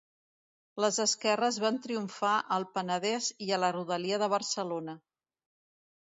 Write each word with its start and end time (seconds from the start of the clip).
Les 0.83 0.95
esquerres 1.01 1.59
van 1.65 1.75
triomfar 1.83 2.31
al 2.55 2.65
Penedès 2.77 3.27
i 3.49 3.53
a 3.57 3.59
la 3.65 3.69
rodalia 3.75 4.19
de 4.25 4.31
Barcelona. 4.35 4.97